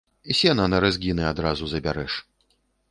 Сена 0.37 0.65
на 0.75 0.79
рэзгіны 0.85 1.23
адразу 1.33 1.71
забярэш. 1.77 2.13